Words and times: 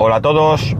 Hola 0.00 0.16
a 0.16 0.20
todos. 0.20 0.76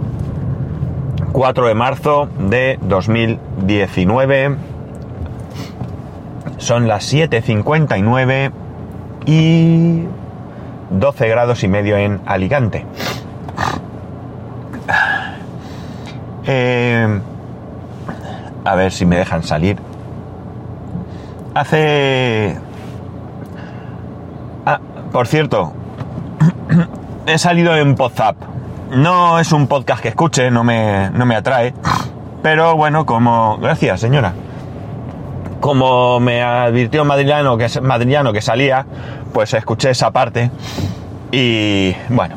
4 1.32 1.67
de 1.67 1.74
marzo 1.74 2.28
de 2.39 2.78
2019. 2.82 4.56
Son 6.58 6.87
las 6.87 7.12
7.59 7.12 8.52
y 9.26 10.04
12 10.90 11.28
grados 11.28 11.64
y 11.64 11.68
medio 11.68 11.96
en 11.96 12.20
Alicante. 12.26 12.86
Eh, 16.46 17.21
a 18.64 18.75
ver 18.77 18.93
si 18.93 19.05
me 19.05 19.16
dejan 19.16 19.43
salir. 19.43 19.79
Hace... 21.55 22.57
Ah, 24.64 24.79
por 25.11 25.27
cierto, 25.27 25.73
he 27.27 27.37
salido 27.37 27.77
en 27.77 27.96
WhatsApp. 27.98 28.37
No 28.91 29.39
es 29.39 29.52
un 29.52 29.66
podcast 29.66 30.02
que 30.02 30.09
escuche, 30.09 30.51
no 30.51 30.65
me, 30.65 31.10
no 31.10 31.27
me 31.27 31.37
atrae. 31.37 31.74
Pero 32.42 32.74
bueno, 32.77 33.05
como... 33.05 33.59
Gracias, 33.59 34.01
señora. 34.01 34.33
Como 35.60 36.20
me 36.20 36.42
advirtió 36.42 37.05
Madriano 37.05 37.59
que, 37.59 37.66
que 37.66 38.41
salía, 38.41 38.87
pues 39.32 39.52
escuché 39.52 39.91
esa 39.91 40.10
parte. 40.10 40.51
Y 41.32 41.95
bueno, 42.09 42.37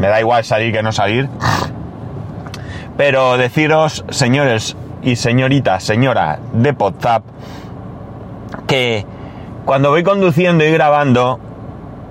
me 0.00 0.08
da 0.08 0.18
igual 0.18 0.44
salir 0.44 0.72
que 0.72 0.82
no 0.82 0.90
salir. 0.90 1.28
Pero 2.96 3.36
deciros, 3.36 4.04
señores 4.08 4.76
y 5.02 5.16
señoritas, 5.16 5.84
señora 5.84 6.40
de 6.52 6.72
WhatsApp, 6.72 7.24
que 8.66 9.06
cuando 9.64 9.90
voy 9.90 10.02
conduciendo 10.02 10.64
y 10.64 10.72
grabando, 10.72 11.38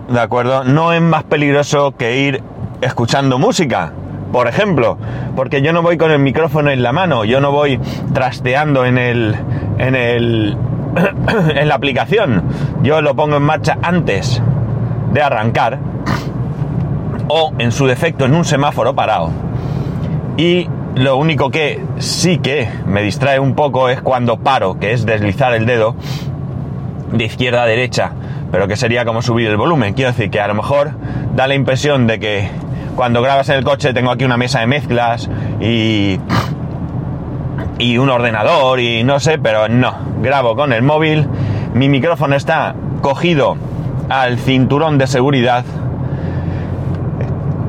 ¿de 0.07 0.19
acuerdo? 0.19 0.63
No 0.63 0.93
es 0.93 1.01
más 1.01 1.23
peligroso 1.23 1.93
que 1.97 2.17
ir 2.21 2.43
escuchando 2.81 3.39
música, 3.39 3.93
por 4.31 4.47
ejemplo, 4.47 4.97
porque 5.35 5.61
yo 5.61 5.73
no 5.73 5.81
voy 5.81 5.97
con 5.97 6.11
el 6.11 6.19
micrófono 6.19 6.71
en 6.71 6.83
la 6.83 6.91
mano, 6.91 7.25
yo 7.25 7.41
no 7.41 7.51
voy 7.51 7.79
trasteando 8.13 8.85
en 8.85 8.97
el 8.97 9.35
en 9.77 9.95
el 9.95 10.57
en 11.55 11.67
la 11.67 11.75
aplicación. 11.75 12.43
Yo 12.81 13.01
lo 13.01 13.15
pongo 13.15 13.37
en 13.37 13.43
marcha 13.43 13.77
antes 13.81 14.41
de 15.13 15.21
arrancar 15.21 15.79
o 17.27 17.53
en 17.57 17.71
su 17.71 17.87
defecto 17.87 18.25
en 18.25 18.33
un 18.33 18.45
semáforo 18.45 18.95
parado. 18.95 19.29
Y 20.37 20.67
lo 20.95 21.17
único 21.17 21.49
que 21.49 21.81
sí 21.99 22.37
que 22.37 22.69
me 22.85 23.01
distrae 23.01 23.39
un 23.39 23.55
poco 23.55 23.89
es 23.89 24.01
cuando 24.01 24.37
paro, 24.37 24.79
que 24.79 24.91
es 24.93 25.05
deslizar 25.05 25.53
el 25.53 25.65
dedo 25.65 25.95
de 27.11 27.25
izquierda 27.25 27.63
a 27.63 27.65
derecha, 27.65 28.11
pero 28.51 28.67
que 28.67 28.75
sería 28.75 29.05
como 29.05 29.21
subir 29.21 29.49
el 29.49 29.57
volumen. 29.57 29.93
Quiero 29.93 30.11
decir 30.11 30.29
que 30.29 30.39
a 30.39 30.47
lo 30.47 30.53
mejor 30.53 30.91
da 31.35 31.47
la 31.47 31.55
impresión 31.55 32.07
de 32.07 32.19
que 32.19 32.49
cuando 32.95 33.21
grabas 33.21 33.49
en 33.49 33.55
el 33.55 33.63
coche 33.63 33.93
tengo 33.93 34.11
aquí 34.11 34.25
una 34.25 34.37
mesa 34.37 34.59
de 34.59 34.67
mezclas 34.67 35.29
y 35.59 36.19
y 37.81 37.97
un 37.97 38.09
ordenador 38.09 38.79
y 38.79 39.03
no 39.03 39.19
sé, 39.19 39.39
pero 39.39 39.67
no, 39.67 39.93
grabo 40.21 40.55
con 40.55 40.71
el 40.71 40.83
móvil, 40.83 41.27
mi 41.73 41.89
micrófono 41.89 42.35
está 42.35 42.75
cogido 43.01 43.57
al 44.07 44.37
cinturón 44.37 44.97
de 44.97 45.07
seguridad, 45.07 45.65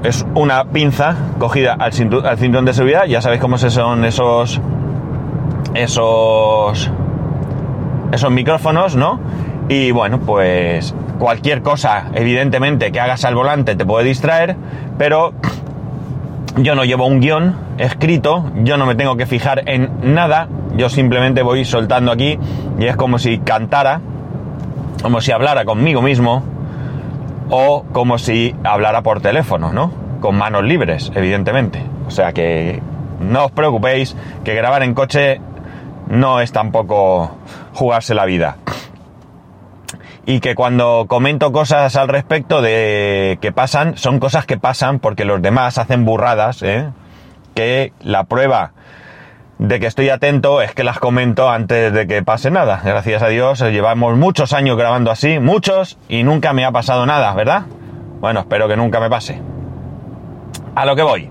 es 0.03 0.27
una 0.34 0.65
pinza 0.67 1.17
cogida 1.39 1.75
al, 1.75 1.93
cinturón 1.93 2.65
de 2.65 2.75
seguridad, 2.75 3.06
ya 3.06 3.23
sabéis 3.23 3.41
cómo 3.41 3.56
son 3.56 4.05
esos 4.05 4.61
esos 5.75 6.91
esos 8.12 8.31
micrófonos, 8.31 8.97
¿no? 8.97 9.19
Y 9.69 9.93
bueno, 9.93 10.19
pues 10.20 10.95
cualquier 11.23 11.62
cosa, 11.62 12.06
evidentemente, 12.15 12.91
que 12.91 12.98
hagas 12.98 13.25
al 13.25 13.37
volante 13.37 13.77
te 13.77 13.87
puede 13.87 14.06
distraer, 14.09 14.56
pero 14.98 15.33
yo 16.56 16.75
no 16.75 16.84
llevo 16.84 17.06
un 17.06 17.20
guion 17.20 17.55
escrito, 17.78 18.51
yo 18.65 18.77
no 18.77 18.87
me 18.87 18.97
tengo 18.97 19.17
que 19.17 19.25
fijar 19.27 19.62
en 19.67 19.89
nada, 20.15 20.48
yo 20.77 20.89
simplemente 20.89 21.43
voy 21.43 21.65
soltando 21.65 22.11
aquí 22.11 22.41
y 22.77 22.87
es 22.87 22.97
como 22.97 23.21
si 23.21 23.38
cantara, 23.38 24.00
como 25.00 25.21
si 25.21 25.31
hablara 25.31 25.65
conmigo 25.65 26.03
mismo 26.03 26.43
o 27.50 27.84
como 27.93 28.19
si 28.19 28.56
hablara 28.65 29.03
por 29.03 29.21
teléfono, 29.21 29.72
¿no? 29.72 29.93
Con 30.21 30.37
manos 30.37 30.65
libres, 30.65 31.12
evidentemente. 31.15 31.84
O 32.09 32.11
sea 32.11 32.32
que 32.32 32.82
no 33.21 33.44
os 33.44 33.53
preocupéis 33.53 34.16
que 34.43 34.56
grabar 34.56 34.82
en 34.82 34.93
coche 34.93 35.41
no 36.09 36.41
es 36.41 36.50
tampoco 36.50 37.31
jugarse 37.75 38.12
la 38.12 38.25
vida. 38.25 38.56
Y 40.25 40.41
que 40.41 40.55
cuando 40.55 41.06
comento 41.09 41.50
cosas 41.53 41.97
al 41.97 42.09
respecto 42.09 42.62
de 42.62 43.38
que 43.41 43.50
pasan, 43.50 43.97
son 43.97 44.21
cosas 44.21 44.47
que 44.47 44.56
pasan 44.56 45.00
porque 45.00 45.25
los 45.25 45.43
demás 45.43 45.78
hacen 45.78 46.05
burradas, 46.05 46.62
¿eh? 46.62 46.91
que 47.55 47.93
la 48.00 48.25
prueba 48.25 48.72
de 49.59 49.78
que 49.78 49.87
estoy 49.87 50.09
atento 50.09 50.61
es 50.62 50.75
que 50.75 50.84
las 50.84 50.99
comento 50.99 51.49
antes 51.49 51.93
de 51.93 52.06
que 52.06 52.22
pase 52.22 52.50
nada. 52.50 52.81
Gracias 52.84 53.22
a 53.22 53.28
Dios, 53.28 53.61
llevamos 53.61 54.16
muchos 54.16 54.53
años 54.53 54.77
grabando 54.77 55.11
así, 55.11 55.38
muchos, 55.38 55.99
y 56.09 56.25
nunca 56.25 56.53
me 56.53 56.65
ha 56.65 56.72
pasado 56.72 57.06
nada, 57.06 57.32
¿verdad? 57.34 57.62
Bueno, 58.21 58.41
espero 58.41 58.69
que 58.69 58.77
nunca 58.77 59.00
me 59.00 59.11
pase. 59.11 59.41
A 60.75 60.84
lo 60.87 60.97
que 60.97 61.03
voy. 61.03 61.31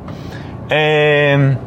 Eh, 0.69 1.57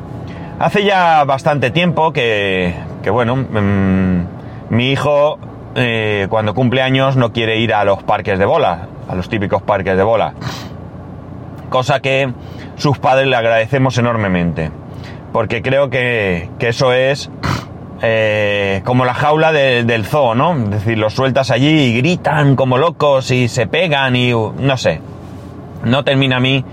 hace 0.58 0.84
ya 0.84 1.24
bastante 1.24 1.70
tiempo 1.70 2.12
que, 2.12 2.74
que 3.02 3.10
bueno, 3.10 3.36
mm, 3.36 4.26
mi 4.70 4.90
hijo 4.90 5.38
eh, 5.76 6.26
cuando 6.30 6.54
cumple 6.54 6.82
años 6.82 7.16
no 7.16 7.32
quiere 7.32 7.58
ir 7.58 7.74
a 7.74 7.84
los 7.84 8.02
parques 8.02 8.38
de 8.38 8.44
bola, 8.44 8.88
a 9.08 9.14
los 9.14 9.28
típicos 9.28 9.62
parques 9.62 9.96
de 9.96 10.02
bola. 10.02 10.34
Cosa 11.68 12.00
que 12.00 12.32
sus 12.76 12.98
padres 12.98 13.26
le 13.26 13.36
agradecemos 13.36 13.98
enormemente. 13.98 14.70
Porque 15.32 15.62
creo 15.62 15.90
que, 15.90 16.48
eso 16.60 16.92
es 16.92 17.28
eh, 18.02 18.82
como 18.84 19.04
la 19.04 19.14
jaula 19.14 19.52
del 19.52 20.04
zoo, 20.04 20.36
¿no? 20.36 20.54
Es 20.54 20.70
decir, 20.70 20.98
los 20.98 21.14
sueltas 21.14 21.50
allí 21.50 21.86
y 21.86 21.96
gritan 21.96 22.54
como 22.54 22.78
locos 22.78 23.32
y 23.32 23.48
se 23.48 23.66
pegan 23.66 24.14
y 24.14 24.30
no 24.32 24.76
sé. 24.76 25.00
No 25.82 26.04
termina 26.04 26.36
a 26.36 26.40
mí 26.40 26.64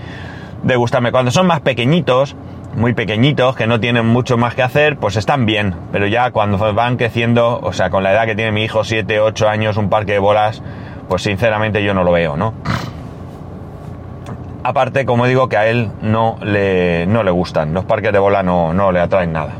de 0.62 0.76
gustarme. 0.76 1.10
Cuando 1.10 1.32
son 1.32 1.48
más 1.48 1.60
pequeñitos, 1.60 2.36
muy 2.74 2.94
pequeñitos, 2.94 3.56
que 3.56 3.66
no 3.66 3.80
tienen 3.80 4.06
mucho 4.06 4.36
más 4.36 4.54
que 4.54 4.62
hacer, 4.62 4.96
pues 4.96 5.16
están 5.16 5.46
bien. 5.46 5.74
Pero 5.92 6.06
ya 6.06 6.30
cuando 6.30 6.58
van 6.74 6.96
creciendo, 6.96 7.60
o 7.62 7.72
sea, 7.72 7.90
con 7.90 8.02
la 8.02 8.12
edad 8.12 8.26
que 8.26 8.34
tiene 8.34 8.52
mi 8.52 8.64
hijo, 8.64 8.84
7, 8.84 9.20
8 9.20 9.48
años, 9.48 9.76
un 9.76 9.90
parque 9.90 10.12
de 10.12 10.18
bolas, 10.18 10.62
pues 11.08 11.22
sinceramente 11.22 11.82
yo 11.84 11.94
no 11.94 12.04
lo 12.04 12.12
veo, 12.12 12.36
¿no? 12.36 12.54
Aparte, 14.64 15.04
como 15.04 15.26
digo, 15.26 15.48
que 15.48 15.56
a 15.56 15.66
él 15.66 15.90
no 16.02 16.38
le, 16.42 17.06
no 17.06 17.22
le 17.22 17.30
gustan. 17.30 17.74
Los 17.74 17.84
parques 17.84 18.12
de 18.12 18.18
bola 18.18 18.42
no, 18.42 18.72
no 18.72 18.92
le 18.92 19.00
atraen 19.00 19.32
nada. 19.32 19.52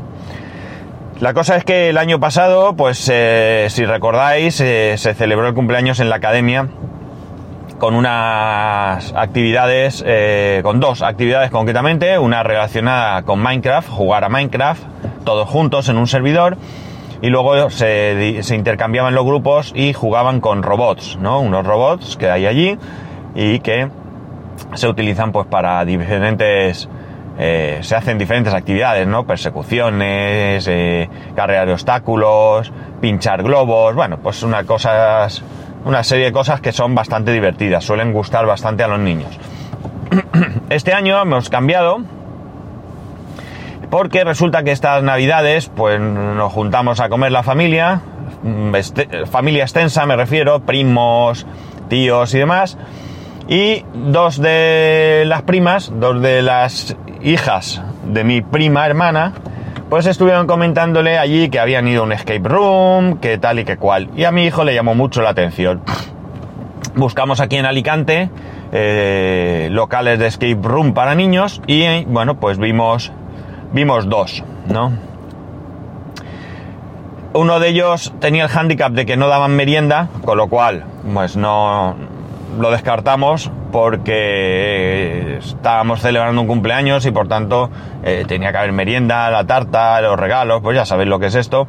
La 1.19 1.33
cosa 1.33 1.55
es 1.55 1.63
que 1.63 1.89
el 1.89 1.97
año 1.97 2.19
pasado, 2.19 2.75
pues 2.75 3.09
eh, 3.11 3.67
si 3.69 3.85
recordáis, 3.85 4.59
eh, 4.61 4.95
se 4.97 5.13
celebró 5.13 5.47
el 5.47 5.53
cumpleaños 5.53 5.99
en 5.99 6.09
la 6.09 6.15
academia 6.15 6.69
con 7.79 7.95
unas 7.95 9.13
actividades, 9.13 10.03
eh, 10.05 10.61
con 10.63 10.79
dos 10.79 11.01
actividades 11.01 11.51
concretamente, 11.51 12.17
una 12.19 12.43
relacionada 12.43 13.23
con 13.23 13.39
Minecraft, 13.39 13.89
jugar 13.89 14.23
a 14.23 14.29
Minecraft, 14.29 14.83
todos 15.23 15.47
juntos 15.49 15.89
en 15.89 15.97
un 15.97 16.07
servidor, 16.07 16.57
y 17.21 17.29
luego 17.29 17.69
se, 17.69 18.43
se 18.43 18.55
intercambiaban 18.55 19.15
los 19.15 19.25
grupos 19.25 19.71
y 19.75 19.93
jugaban 19.93 20.41
con 20.41 20.63
robots, 20.63 21.17
¿no? 21.17 21.39
Unos 21.39 21.65
robots 21.65 22.17
que 22.17 22.29
hay 22.29 22.45
allí 22.45 22.77
y 23.35 23.59
que 23.59 23.89
se 24.73 24.87
utilizan 24.87 25.31
pues 25.31 25.47
para 25.47 25.83
diferentes 25.85 26.89
eh, 27.37 27.79
se 27.81 27.95
hacen 27.95 28.17
diferentes 28.17 28.53
actividades, 28.53 29.07
¿no? 29.07 29.25
Persecuciones, 29.25 30.67
eh, 30.67 31.09
carreras 31.35 31.65
de 31.65 31.73
obstáculos, 31.73 32.71
pinchar 33.01 33.41
globos, 33.41 33.95
bueno, 33.95 34.19
pues 34.19 34.43
una 34.43 34.63
cosas, 34.63 35.41
una 35.85 36.03
serie 36.03 36.25
de 36.25 36.31
cosas 36.31 36.61
que 36.61 36.71
son 36.71 36.95
bastante 36.95 37.31
divertidas, 37.31 37.83
suelen 37.83 38.13
gustar 38.13 38.45
bastante 38.45 38.83
a 38.83 38.87
los 38.87 38.99
niños. 38.99 39.37
Este 40.69 40.93
año 40.93 41.21
hemos 41.21 41.49
cambiado 41.49 41.99
porque 43.89 44.23
resulta 44.23 44.63
que 44.63 44.71
estas 44.71 45.03
navidades, 45.03 45.69
pues 45.69 45.99
nos 45.99 46.51
juntamos 46.51 46.99
a 46.99 47.09
comer 47.09 47.31
la 47.31 47.43
familia, 47.43 48.01
mm, 48.41 48.75
este, 48.75 49.25
familia 49.27 49.63
extensa 49.63 50.05
me 50.07 50.15
refiero, 50.15 50.61
primos, 50.61 51.45
tíos 51.89 52.33
y 52.33 52.39
demás, 52.39 52.77
y 53.47 53.85
dos 53.93 54.41
de 54.41 55.25
las 55.27 55.43
primas, 55.43 55.91
dos 55.93 56.21
de 56.21 56.41
las 56.41 56.95
hijas 57.21 57.83
de 58.05 58.23
mi 58.23 58.41
prima 58.41 58.85
hermana, 58.85 59.33
pues 59.93 60.07
estuvieron 60.07 60.47
comentándole 60.47 61.19
allí 61.19 61.49
que 61.49 61.59
habían 61.59 61.87
ido 61.87 62.01
a 62.01 62.05
un 62.05 62.13
escape 62.13 62.49
room, 62.49 63.19
que 63.19 63.37
tal 63.37 63.59
y 63.59 63.63
que 63.63 63.77
cual. 63.77 64.09
Y 64.15 64.23
a 64.23 64.31
mi 64.31 64.43
hijo 64.43 64.63
le 64.63 64.73
llamó 64.73 64.95
mucho 64.95 65.21
la 65.21 65.29
atención. 65.29 65.83
Buscamos 66.95 67.39
aquí 67.39 67.57
en 67.57 67.67
Alicante 67.67 68.31
eh, 68.71 69.67
locales 69.69 70.17
de 70.17 70.25
escape 70.25 70.57
room 70.63 70.95
para 70.95 71.13
niños 71.13 71.61
y 71.67 72.05
bueno, 72.05 72.39
pues 72.39 72.57
vimos, 72.57 73.11
vimos 73.71 74.09
dos, 74.09 74.43
¿no? 74.67 74.93
Uno 77.33 77.59
de 77.59 77.69
ellos 77.69 78.15
tenía 78.19 78.45
el 78.45 78.49
hándicap 78.49 78.93
de 78.93 79.05
que 79.05 79.15
no 79.15 79.27
daban 79.27 79.55
merienda, 79.55 80.09
con 80.25 80.39
lo 80.39 80.47
cual, 80.47 80.85
pues 81.13 81.37
no, 81.37 81.95
lo 82.59 82.71
descartamos 82.71 83.51
porque 83.71 85.37
estábamos 85.37 86.01
celebrando 86.01 86.41
un 86.41 86.47
cumpleaños 86.47 87.05
y 87.05 87.11
por 87.11 87.27
tanto 87.27 87.69
eh, 88.03 88.25
tenía 88.27 88.51
que 88.51 88.57
haber 88.57 88.71
merienda, 88.71 89.29
la 89.31 89.45
tarta, 89.45 89.99
los 90.01 90.19
regalos, 90.19 90.61
pues 90.61 90.75
ya 90.75 90.85
sabéis 90.85 91.09
lo 91.09 91.19
que 91.19 91.27
es 91.27 91.35
esto. 91.35 91.67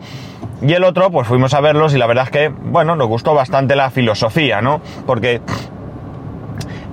Y 0.63 0.73
el 0.73 0.85
otro, 0.85 1.11
pues 1.11 1.27
fuimos 1.27 1.53
a 1.55 1.61
verlos 1.61 1.95
y 1.95 1.99
la 1.99 2.07
verdad 2.07 2.25
es 2.25 2.31
que, 2.31 2.49
bueno, 2.49 2.97
nos 2.97 3.09
gustó 3.09 3.35
bastante 3.35 3.77
la 3.77 3.91
filosofía, 3.91 4.63
¿no? 4.63 4.81
Porque 5.07 5.41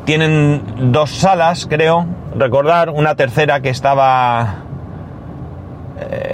tienen 0.05 0.91
dos 0.91 1.11
salas, 1.11 1.67
creo, 1.69 2.05
recordar, 2.35 2.89
una 2.89 3.15
tercera 3.15 3.61
que 3.61 3.69
estaba... 3.69 4.63
eh, 5.99 6.30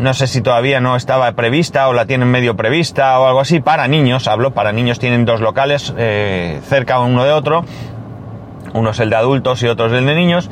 no 0.00 0.14
sé 0.14 0.26
si 0.26 0.40
todavía 0.40 0.80
no 0.80 0.96
estaba 0.96 1.30
prevista 1.32 1.88
o 1.88 1.92
la 1.92 2.06
tienen 2.06 2.28
medio 2.28 2.56
prevista 2.56 3.20
o 3.20 3.26
algo 3.26 3.40
así, 3.40 3.60
para 3.60 3.86
niños, 3.86 4.26
hablo, 4.28 4.52
para 4.52 4.72
niños 4.72 4.98
tienen 4.98 5.26
dos 5.26 5.40
locales 5.40 5.92
eh, 5.96 6.60
cerca 6.64 7.00
uno 7.00 7.24
de 7.24 7.32
otro, 7.32 7.64
uno 8.72 8.90
es 8.90 9.00
el 9.00 9.10
de 9.10 9.16
adultos 9.16 9.62
y 9.62 9.66
otro 9.66 9.86
es 9.86 9.92
el 9.92 10.06
de 10.06 10.14
niños. 10.14 10.50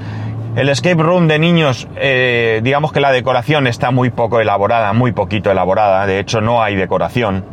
El 0.56 0.68
escape 0.68 1.02
room 1.02 1.28
de 1.28 1.38
niños, 1.38 1.88
eh, 1.96 2.60
digamos 2.62 2.92
que 2.92 3.00
la 3.00 3.12
decoración 3.12 3.66
está 3.66 3.90
muy 3.90 4.10
poco 4.10 4.40
elaborada, 4.40 4.92
muy 4.92 5.12
poquito 5.12 5.50
elaborada, 5.50 6.04
de 6.06 6.18
hecho 6.18 6.40
no 6.40 6.62
hay 6.62 6.74
decoración, 6.74 7.44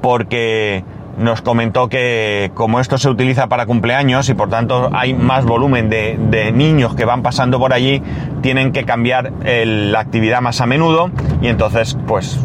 porque 0.00 0.84
nos 1.18 1.40
comentó 1.42 1.88
que 1.88 2.50
como 2.54 2.78
esto 2.80 2.98
se 2.98 3.08
utiliza 3.08 3.46
para 3.46 3.66
cumpleaños 3.66 4.28
y 4.28 4.34
por 4.34 4.48
tanto 4.50 4.90
hay 4.92 5.14
más 5.14 5.44
volumen 5.44 5.88
de, 5.88 6.18
de 6.18 6.52
niños 6.52 6.94
que 6.94 7.04
van 7.04 7.22
pasando 7.22 7.58
por 7.58 7.72
allí, 7.72 8.02
tienen 8.42 8.72
que 8.72 8.84
cambiar 8.84 9.32
la 9.44 10.00
actividad 10.00 10.40
más 10.42 10.60
a 10.60 10.66
menudo 10.66 11.10
y 11.40 11.48
entonces 11.48 11.96
pues 12.06 12.38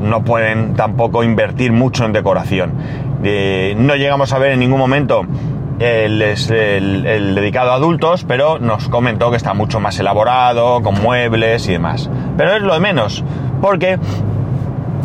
no 0.00 0.22
pueden 0.24 0.74
tampoco 0.74 1.22
invertir 1.24 1.72
mucho 1.72 2.04
en 2.04 2.12
decoración. 2.12 2.72
Eh, 3.24 3.74
no 3.78 3.94
llegamos 3.96 4.32
a 4.32 4.38
ver 4.38 4.52
en 4.52 4.60
ningún 4.60 4.78
momento 4.78 5.22
el, 5.80 6.20
el- 6.22 7.34
dedicado 7.36 7.70
a 7.72 7.74
adultos, 7.74 8.24
pero 8.26 8.58
nos 8.58 8.88
comentó 8.88 9.30
que 9.30 9.36
está 9.36 9.54
mucho 9.54 9.78
más 9.80 9.98
elaborado, 10.00 10.82
con 10.82 11.00
muebles 11.00 11.68
y 11.68 11.72
demás. 11.72 12.10
Pero 12.36 12.54
es 12.56 12.62
lo 12.62 12.74
de 12.74 12.80
menos, 12.80 13.24
porque 13.60 13.98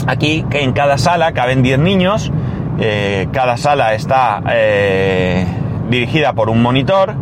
aquí 0.07 0.45
en 0.51 0.73
cada 0.73 0.97
sala 0.97 1.31
caben 1.33 1.63
10 1.63 1.79
niños, 1.79 2.31
eh, 2.79 3.27
cada 3.31 3.57
sala 3.57 3.93
está 3.93 4.41
eh, 4.49 5.45
dirigida 5.89 6.33
por 6.33 6.49
un 6.49 6.61
monitor 6.61 7.13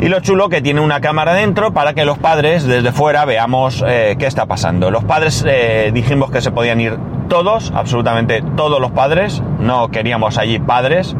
y 0.00 0.08
lo 0.08 0.20
chulo 0.20 0.48
que 0.48 0.60
tiene 0.60 0.80
una 0.80 1.00
cámara 1.00 1.34
dentro 1.34 1.72
para 1.72 1.94
que 1.94 2.04
los 2.04 2.18
padres 2.18 2.66
desde 2.66 2.90
fuera 2.90 3.24
veamos 3.24 3.84
eh, 3.86 4.16
qué 4.18 4.26
está 4.26 4.46
pasando. 4.46 4.90
Los 4.90 5.04
padres 5.04 5.44
dijimos 5.92 6.30
que 6.30 6.40
se 6.40 6.50
podían 6.50 6.80
ir 6.80 6.98
todos, 7.28 7.72
absolutamente 7.74 8.42
todos 8.56 8.80
los 8.80 8.90
padres, 8.92 9.42
no 9.60 9.88
queríamos 9.90 10.38
allí 10.38 10.58
padres, 10.58 11.14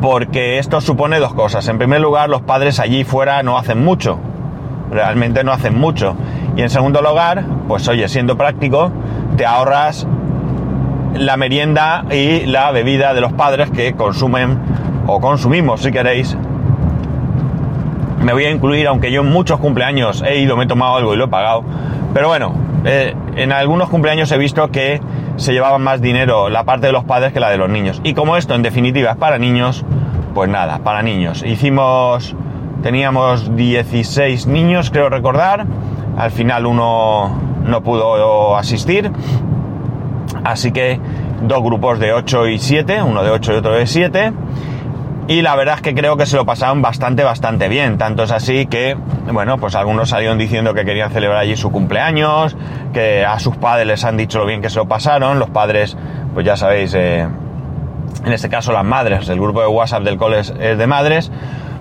porque 0.00 0.58
esto 0.58 0.80
supone 0.80 1.18
dos 1.18 1.34
cosas. 1.34 1.66
En 1.68 1.78
primer 1.78 2.00
lugar, 2.00 2.28
los 2.28 2.42
padres 2.42 2.78
allí 2.78 3.02
fuera 3.04 3.42
no 3.42 3.58
hacen 3.58 3.82
mucho, 3.82 4.18
realmente 4.90 5.42
no 5.42 5.52
hacen 5.52 5.78
mucho. 5.78 6.16
Y 6.54 6.62
en 6.62 6.70
segundo 6.70 7.02
lugar, 7.02 7.44
pues 7.66 7.88
oye, 7.88 8.08
siendo 8.08 8.36
práctico, 8.36 8.92
te 9.36 9.44
ahorras 9.44 10.06
la 11.18 11.36
merienda 11.36 12.04
y 12.10 12.46
la 12.46 12.70
bebida 12.70 13.14
de 13.14 13.20
los 13.20 13.32
padres 13.32 13.70
que 13.70 13.94
consumen 13.94 14.58
o 15.06 15.20
consumimos, 15.20 15.82
si 15.82 15.90
queréis. 15.90 16.36
Me 18.22 18.32
voy 18.32 18.44
a 18.44 18.50
incluir, 18.50 18.86
aunque 18.88 19.12
yo 19.12 19.22
en 19.22 19.30
muchos 19.30 19.60
cumpleaños 19.60 20.22
he 20.22 20.38
ido, 20.38 20.56
me 20.56 20.64
he 20.64 20.66
tomado 20.66 20.96
algo 20.96 21.14
y 21.14 21.16
lo 21.16 21.24
he 21.24 21.28
pagado. 21.28 21.64
Pero 22.12 22.28
bueno, 22.28 22.54
eh, 22.84 23.14
en 23.36 23.52
algunos 23.52 23.88
cumpleaños 23.88 24.30
he 24.32 24.38
visto 24.38 24.68
que 24.70 25.00
se 25.36 25.52
llevaban 25.52 25.82
más 25.82 26.00
dinero 26.00 26.48
la 26.48 26.64
parte 26.64 26.86
de 26.86 26.92
los 26.92 27.04
padres 27.04 27.32
que 27.32 27.40
la 27.40 27.50
de 27.50 27.58
los 27.58 27.68
niños. 27.68 28.00
Y 28.04 28.14
como 28.14 28.36
esto 28.36 28.54
en 28.54 28.62
definitiva 28.62 29.12
es 29.12 29.16
para 29.16 29.38
niños, 29.38 29.84
pues 30.34 30.48
nada, 30.48 30.78
para 30.78 31.02
niños. 31.02 31.42
Hicimos, 31.44 32.34
teníamos 32.82 33.54
16 33.54 34.46
niños, 34.46 34.90
creo 34.90 35.08
recordar. 35.08 35.66
Al 36.16 36.30
final 36.30 36.66
uno 36.66 37.38
no 37.64 37.82
pudo 37.82 38.56
asistir. 38.56 39.10
Así 40.46 40.70
que 40.70 41.00
dos 41.42 41.60
grupos 41.60 41.98
de 41.98 42.12
8 42.12 42.46
y 42.46 42.60
7, 42.60 43.02
uno 43.02 43.24
de 43.24 43.30
8 43.30 43.52
y 43.52 43.56
otro 43.56 43.72
de 43.72 43.86
7. 43.88 44.32
Y 45.26 45.42
la 45.42 45.56
verdad 45.56 45.74
es 45.74 45.82
que 45.82 45.92
creo 45.92 46.16
que 46.16 46.24
se 46.24 46.36
lo 46.36 46.46
pasaron 46.46 46.82
bastante, 46.82 47.24
bastante 47.24 47.68
bien. 47.68 47.98
Tanto 47.98 48.22
es 48.22 48.30
así 48.30 48.66
que, 48.66 48.96
bueno, 49.32 49.58
pues 49.58 49.74
algunos 49.74 50.10
salieron 50.10 50.38
diciendo 50.38 50.72
que 50.72 50.84
querían 50.84 51.10
celebrar 51.10 51.40
allí 51.40 51.56
su 51.56 51.72
cumpleaños, 51.72 52.56
que 52.92 53.24
a 53.24 53.40
sus 53.40 53.56
padres 53.56 53.88
les 53.88 54.04
han 54.04 54.16
dicho 54.16 54.38
lo 54.38 54.46
bien 54.46 54.62
que 54.62 54.70
se 54.70 54.76
lo 54.76 54.86
pasaron. 54.86 55.40
Los 55.40 55.50
padres, 55.50 55.96
pues 56.32 56.46
ya 56.46 56.56
sabéis, 56.56 56.94
eh, 56.94 57.26
en 58.24 58.32
este 58.32 58.48
caso 58.48 58.70
las 58.70 58.84
madres, 58.84 59.28
el 59.28 59.40
grupo 59.40 59.62
de 59.62 59.66
WhatsApp 59.66 60.04
del 60.04 60.16
cole 60.16 60.38
es, 60.38 60.54
es 60.60 60.78
de 60.78 60.86
madres, 60.86 61.32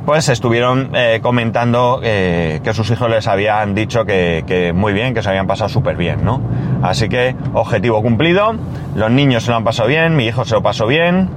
pues 0.06 0.30
estuvieron 0.30 0.92
eh, 0.94 1.20
comentando 1.22 2.00
eh, 2.04 2.62
que 2.64 2.74
sus 2.74 2.90
hijos 2.92 3.10
les 3.10 3.28
habían 3.28 3.74
dicho 3.74 4.06
que, 4.06 4.72
muy 4.76 4.94
bien, 4.94 5.14
que 5.14 5.24
se 5.24 5.30
habían 5.30 5.48
pasado 5.48 5.70
súper 5.70 5.98
bien, 5.98 6.24
¿no? 6.24 6.42
Así 6.84 7.10
que, 7.10 7.36
objetivo 7.54 8.02
cumplido, 8.02 8.56
los 8.96 9.12
niños 9.12 9.44
se 9.44 9.52
lo 9.52 9.58
han 9.58 9.64
pasado 9.64 9.90
bien, 9.90 10.16
mi 10.16 10.26
hijo 10.26 10.46
se 10.46 10.54
lo 10.56 10.62
pasó 10.62 10.86
bien, 10.86 11.30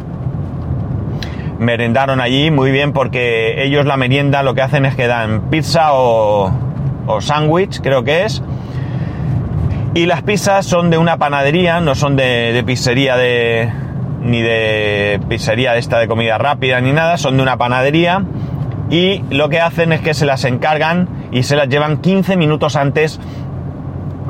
merendaron 1.59 2.21
allí 2.21 2.51
muy 2.51 2.71
bien 2.71 2.93
porque 2.93 3.65
ellos 3.65 3.87
la 3.87 3.97
merienda 3.97 4.43
lo 4.43 4.55
que 4.55 4.63
hacen 4.63 4.85
es 4.85 4.95
que 4.95 5.07
dan 5.07 5.51
pizza 5.51 5.95
o, 5.95 6.53
o 7.07 7.21
sándwich, 7.21 7.81
creo 7.81 8.05
que 8.05 8.25
es. 8.25 8.43
Y 9.95 10.07
las 10.07 10.23
pizzas 10.23 10.67
son 10.67 10.91
de 10.91 10.99
una 10.99 11.17
panadería, 11.17 11.81
no 11.81 11.95
son 11.95 12.15
de, 12.17 12.53
de 12.53 12.63
pizzería 12.63 13.17
de. 13.17 13.73
ni 14.21 14.43
de 14.43 15.19
pizzería 15.29 15.77
esta 15.77 15.99
de 15.99 16.07
comida 16.07 16.37
rápida 16.39 16.81
ni 16.81 16.93
nada, 16.93 17.17
son 17.17 17.37
de 17.39 17.43
una 17.43 17.57
panadería. 17.57 18.23
Y 18.91 19.23
lo 19.31 19.49
que 19.49 19.61
hacen 19.61 19.93
es 19.93 20.01
que 20.01 20.15
se 20.15 20.25
las 20.25 20.45
encargan 20.45 21.09
y 21.31 21.43
se 21.43 21.57
las 21.57 21.69
llevan 21.69 21.99
15 21.99 22.37
minutos 22.37 22.77
antes 22.77 23.21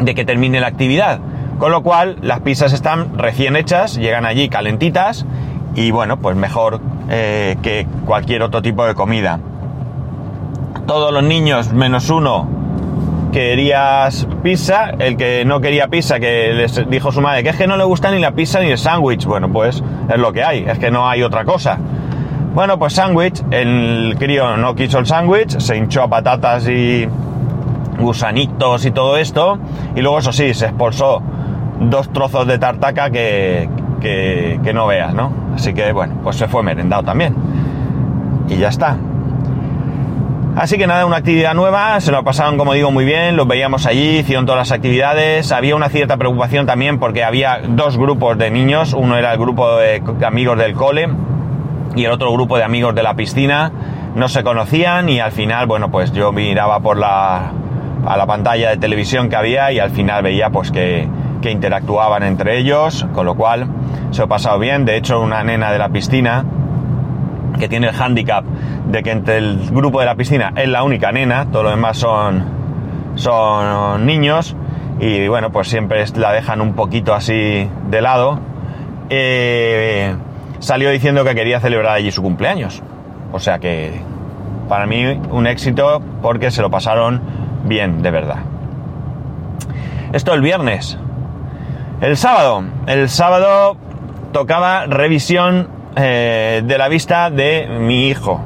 de 0.01 0.15
que 0.15 0.25
termine 0.25 0.61
la 0.61 0.67
actividad. 0.67 1.21
Con 1.59 1.73
lo 1.73 1.83
cual, 1.83 2.19
las 2.23 2.41
pizzas 2.41 2.73
están 2.73 3.19
recién 3.19 3.57
hechas, 3.57 3.97
llegan 3.97 4.27
allí 4.27 4.49
calentitas 4.49 5.27
y 5.75 5.91
bueno, 5.91 6.19
pues 6.19 6.37
mejor 6.37 6.81
eh, 7.09 7.57
que 7.63 7.87
cualquier 8.07 8.43
otro 8.43 8.63
tipo 8.63 8.85
de 8.87 8.95
comida. 8.95 9.41
Todos 10.87 11.13
los 11.13 11.23
niños, 11.23 11.73
menos 11.73 12.11
uno, 12.11 12.49
querías 13.33 14.27
pizza. 14.43 14.91
El 14.99 15.17
que 15.17 15.45
no 15.45 15.61
quería 15.61 15.89
pizza, 15.89 16.19
que 16.19 16.53
les 16.55 16.89
dijo 16.89 17.13
su 17.13 17.21
madre 17.21 17.43
que 17.43 17.51
es 17.51 17.57
que 17.57 17.67
no 17.67 17.77
le 17.77 17.85
gusta 17.85 18.11
ni 18.11 18.19
la 18.21 18.33
pizza 18.33 18.61
ni 18.61 18.71
el 18.71 18.79
sándwich. 18.79 19.25
Bueno, 19.25 19.53
pues 19.53 19.83
es 20.09 20.19
lo 20.19 20.33
que 20.33 20.43
hay, 20.43 20.65
es 20.67 20.79
que 20.79 20.91
no 20.91 21.09
hay 21.09 21.23
otra 21.23 21.45
cosa. 21.45 21.79
Bueno, 22.55 22.79
pues 22.79 22.95
sándwich, 22.95 23.43
el 23.51 24.17
crío 24.19 24.57
no 24.57 24.75
quiso 24.75 24.99
el 24.99 25.07
sándwich, 25.07 25.59
se 25.59 25.77
hinchó 25.77 26.03
a 26.03 26.09
patatas 26.09 26.67
y 26.69 27.07
gusanitos 27.99 28.85
y 28.87 28.91
todo 28.91 29.17
esto. 29.17 29.59
Y 29.95 30.01
luego, 30.01 30.19
eso 30.19 30.33
sí, 30.33 30.55
se 30.55 30.67
expulsó 30.67 31.23
dos 31.79 32.13
trozos 32.13 32.47
de 32.47 32.59
tartaca 32.59 33.11
que, 33.11 33.69
que, 34.01 34.73
no 34.75 34.87
veas, 34.87 35.15
¿no? 35.15 35.33
Así 35.55 35.75
que 35.75 35.93
bueno, 35.93 36.15
pues 36.23 36.37
se 36.37 36.49
fue 36.49 36.63
merendado 36.63 37.03
también. 37.03 37.35
Y 38.49 38.57
ya 38.57 38.69
está. 38.69 38.97
Así 40.57 40.77
que 40.77 40.89
nada, 40.89 41.07
una 41.07 41.19
actividad 41.19 41.55
nueva, 41.55 42.01
se 42.01 42.11
lo 42.11 42.25
pasaron 42.25 42.59
como 42.59 42.73
digo 42.73 42.91
muy 42.91 43.05
bien, 43.05 43.37
los 43.37 43.47
veíamos 43.47 43.87
allí, 43.87 44.19
hicieron 44.19 44.45
todas 44.45 44.59
las 44.59 44.73
actividades, 44.73 45.53
había 45.53 45.77
una 45.77 45.89
cierta 45.89 46.17
preocupación 46.17 46.67
también 46.67 46.99
porque 46.99 47.23
había 47.23 47.61
dos 47.69 47.97
grupos 47.97 48.37
de 48.39 48.51
niños, 48.51 48.93
uno 48.93 49.17
era 49.17 49.33
el 49.33 49.39
grupo 49.39 49.77
de 49.77 50.03
amigos 50.27 50.59
del 50.59 50.73
cole 50.73 51.09
y 51.99 52.05
el 52.05 52.13
otro 52.13 52.33
grupo 52.33 52.57
de 52.57 52.63
amigos 52.63 52.95
de 52.95 53.03
la 53.03 53.15
piscina, 53.15 53.73
no 54.15 54.29
se 54.29 54.45
conocían 54.45 55.09
y 55.09 55.19
al 55.19 55.33
final, 55.33 55.67
bueno, 55.67 55.91
pues 55.91 56.13
yo 56.13 56.31
miraba 56.31 56.79
por 56.79 56.97
la, 56.97 57.51
a 58.07 58.17
la 58.17 58.25
pantalla 58.25 58.71
de 58.71 58.77
televisión 58.77 59.29
que 59.29 59.35
había 59.35 59.73
y 59.73 59.81
al 59.81 59.91
final 59.91 60.23
veía 60.23 60.51
pues 60.51 60.71
que, 60.71 61.09
que 61.43 61.51
interactuaban 61.51 62.23
entre 62.23 62.59
ellos, 62.59 63.05
con 63.13 63.27
lo 63.27 63.35
cual 63.35 63.67
se 64.13 64.23
he 64.23 64.27
pasado 64.29 64.61
bien, 64.61 64.85
de 64.85 64.97
hecho 64.97 65.21
una 65.21 65.43
nena 65.43 65.73
de 65.73 65.79
la 65.79 65.89
piscina, 65.89 66.45
que 67.59 67.69
tiene 67.69 67.89
el 67.89 67.95
hándicap 67.95 68.45
de 68.45 69.03
que 69.03 69.11
entre 69.11 69.39
el 69.39 69.69
grupo 69.73 69.99
de 69.99 70.07
la 70.07 70.15
piscina 70.15 70.53
es 70.55 70.69
la 70.69 70.85
única 70.85 71.11
nena, 71.11 71.47
todo 71.51 71.65
lo 71.65 71.71
demás 71.71 71.99
son, 71.99 72.45
son 73.17 74.07
niños 74.07 74.55
y 75.01 75.27
bueno, 75.27 75.51
pues 75.51 75.67
siempre 75.67 76.05
la 76.15 76.33
dejan 76.33 76.61
un 76.61 76.75
poquito 76.75 77.13
así 77.13 77.69
de 77.91 78.03
lado. 78.03 78.39
Eh, 79.11 80.15
salió 80.61 80.91
diciendo 80.91 81.25
que 81.25 81.35
quería 81.35 81.61
celebrar 81.61 81.95
allí 81.97 82.11
su 82.11 82.23
cumpleaños. 82.23 82.83
O 83.33 83.41
sea 83.41 83.59
que 83.59 84.01
para 84.69 84.87
mí 84.87 85.05
un 85.31 85.47
éxito 85.47 86.03
porque 86.23 86.51
se 86.51 86.63
lo 86.63 86.71
pasaron 86.71 87.21
bien, 87.65 88.03
de 88.03 88.11
verdad. 88.11 88.39
Esto 90.13 90.35
el 90.35 90.41
viernes. 90.41 90.99
El 92.01 92.17
sábado. 92.17 92.65
El 92.87 93.09
sábado 93.09 93.77
tocaba 94.33 94.87
revisión 94.87 95.69
eh, 95.97 96.63
de 96.65 96.79
la 96.79 96.89
vista 96.89 97.31
de 97.31 97.69
mi 97.81 98.09
hijo. 98.09 98.41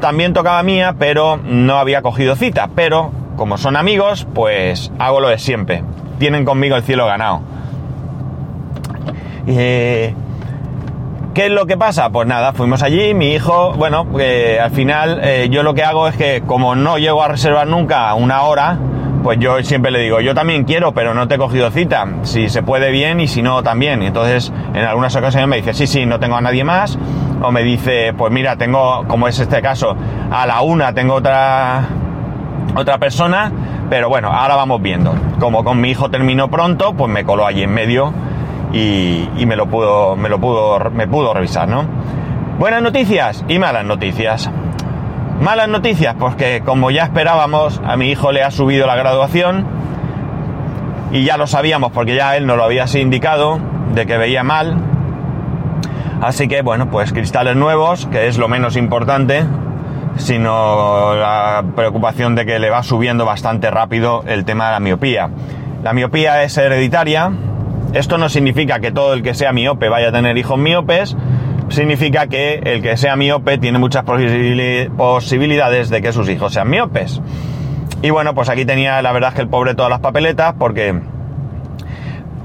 También 0.00 0.32
tocaba 0.32 0.62
mía, 0.62 0.94
pero 0.98 1.36
no 1.36 1.78
había 1.78 2.02
cogido 2.02 2.34
cita. 2.34 2.68
Pero 2.74 3.10
como 3.36 3.58
son 3.58 3.76
amigos, 3.76 4.26
pues 4.34 4.92
hago 4.98 5.20
lo 5.20 5.28
de 5.28 5.38
siempre. 5.38 5.84
Tienen 6.18 6.44
conmigo 6.44 6.76
el 6.76 6.82
cielo 6.82 7.06
ganado. 7.06 7.40
Eh, 9.46 10.14
¿Qué 11.34 11.46
es 11.46 11.50
lo 11.50 11.64
que 11.64 11.78
pasa? 11.78 12.10
Pues 12.10 12.28
nada, 12.28 12.52
fuimos 12.52 12.82
allí, 12.82 13.14
mi 13.14 13.32
hijo, 13.32 13.72
bueno, 13.72 14.06
eh, 14.20 14.58
al 14.62 14.70
final 14.70 15.18
eh, 15.22 15.48
yo 15.50 15.62
lo 15.62 15.72
que 15.72 15.82
hago 15.82 16.06
es 16.06 16.14
que 16.14 16.42
como 16.46 16.74
no 16.74 16.98
llego 16.98 17.22
a 17.22 17.28
reservar 17.28 17.66
nunca 17.66 18.12
una 18.12 18.42
hora, 18.42 18.76
pues 19.22 19.38
yo 19.38 19.62
siempre 19.62 19.90
le 19.90 20.00
digo, 20.00 20.20
yo 20.20 20.34
también 20.34 20.64
quiero, 20.64 20.92
pero 20.92 21.14
no 21.14 21.28
te 21.28 21.36
he 21.36 21.38
cogido 21.38 21.70
cita. 21.70 22.06
Si 22.24 22.50
se 22.50 22.62
puede 22.62 22.90
bien 22.90 23.18
y 23.18 23.28
si 23.28 23.40
no 23.40 23.62
también. 23.62 24.02
Entonces, 24.02 24.52
en 24.74 24.84
algunas 24.84 25.16
ocasiones 25.16 25.48
me 25.48 25.56
dice, 25.56 25.72
sí, 25.72 25.86
sí, 25.86 26.04
no 26.04 26.20
tengo 26.20 26.36
a 26.36 26.42
nadie 26.42 26.64
más. 26.64 26.98
O 27.40 27.50
me 27.50 27.62
dice, 27.62 28.12
pues 28.12 28.30
mira, 28.30 28.56
tengo, 28.56 29.06
como 29.08 29.26
es 29.26 29.38
este 29.38 29.62
caso, 29.62 29.96
a 30.30 30.46
la 30.46 30.60
una 30.60 30.92
tengo 30.92 31.14
otra, 31.14 31.88
otra 32.76 32.98
persona, 32.98 33.50
pero 33.88 34.10
bueno, 34.10 34.28
ahora 34.28 34.54
vamos 34.54 34.82
viendo. 34.82 35.14
Como 35.40 35.64
con 35.64 35.80
mi 35.80 35.92
hijo 35.92 36.10
terminó 36.10 36.50
pronto, 36.50 36.92
pues 36.92 37.10
me 37.10 37.24
coló 37.24 37.46
allí 37.46 37.62
en 37.62 37.72
medio 37.72 38.12
y, 38.72 39.28
me 39.46 39.56
lo 39.56 39.66
pudo, 39.66 40.16
me 40.16 40.28
lo 40.28 40.40
pudo, 40.40 40.78
me 40.90 41.06
pudo 41.06 41.34
revisar, 41.34 41.68
¿no? 41.68 41.84
Buenas 42.58 42.82
noticias 42.82 43.44
y 43.48 43.58
malas 43.58 43.84
noticias. 43.84 44.50
Malas 45.40 45.68
noticias, 45.68 46.14
porque 46.18 46.62
como 46.64 46.90
ya 46.90 47.04
esperábamos, 47.04 47.80
a 47.84 47.96
mi 47.96 48.10
hijo 48.10 48.32
le 48.32 48.42
ha 48.42 48.50
subido 48.50 48.86
la 48.86 48.94
graduación 48.94 49.66
y 51.10 51.24
ya 51.24 51.36
lo 51.36 51.46
sabíamos 51.46 51.92
porque 51.92 52.14
ya 52.14 52.36
él 52.36 52.46
nos 52.46 52.56
lo 52.56 52.64
había 52.64 52.86
indicado 52.94 53.58
de 53.94 54.06
que 54.06 54.16
veía 54.16 54.42
mal. 54.42 54.76
Así 56.22 56.46
que 56.46 56.62
bueno, 56.62 56.88
pues 56.90 57.12
cristales 57.12 57.56
nuevos, 57.56 58.06
que 58.06 58.28
es 58.28 58.38
lo 58.38 58.48
menos 58.48 58.76
importante, 58.76 59.44
sino 60.16 61.14
la 61.14 61.64
preocupación 61.74 62.34
de 62.34 62.46
que 62.46 62.58
le 62.58 62.70
va 62.70 62.82
subiendo 62.82 63.24
bastante 63.24 63.70
rápido 63.70 64.22
el 64.26 64.44
tema 64.44 64.66
de 64.66 64.72
la 64.72 64.80
miopía. 64.80 65.30
La 65.82 65.92
miopía 65.92 66.44
es 66.44 66.56
hereditaria. 66.56 67.32
Esto 67.92 68.16
no 68.16 68.28
significa 68.28 68.80
que 68.80 68.90
todo 68.90 69.12
el 69.12 69.22
que 69.22 69.34
sea 69.34 69.52
miope 69.52 69.88
vaya 69.88 70.08
a 70.08 70.12
tener 70.12 70.38
hijos 70.38 70.58
miopes, 70.58 71.16
significa 71.68 72.26
que 72.26 72.54
el 72.64 72.82
que 72.82 72.96
sea 72.96 73.16
miope 73.16 73.58
tiene 73.58 73.78
muchas 73.78 74.04
posibilidades 74.04 75.90
de 75.90 76.02
que 76.02 76.12
sus 76.12 76.28
hijos 76.28 76.54
sean 76.54 76.70
miopes. 76.70 77.20
Y 78.02 78.10
bueno, 78.10 78.34
pues 78.34 78.48
aquí 78.48 78.64
tenía 78.64 79.00
la 79.02 79.12
verdad 79.12 79.34
que 79.34 79.42
el 79.42 79.48
pobre 79.48 79.74
todas 79.74 79.90
las 79.90 80.00
papeletas 80.00 80.54
porque 80.58 81.00